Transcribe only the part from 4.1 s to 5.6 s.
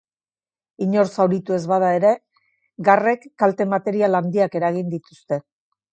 handiak eragin dituzte.